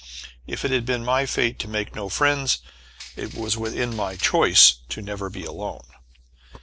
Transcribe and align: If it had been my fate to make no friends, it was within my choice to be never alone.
If 0.47 0.65
it 0.65 0.71
had 0.71 0.83
been 0.83 1.05
my 1.05 1.27
fate 1.27 1.59
to 1.59 1.67
make 1.67 1.93
no 1.93 2.09
friends, 2.09 2.57
it 3.15 3.35
was 3.35 3.55
within 3.55 3.95
my 3.95 4.15
choice 4.15 4.77
to 4.89 4.99
be 4.99 5.05
never 5.05 5.27
alone. 5.27 5.85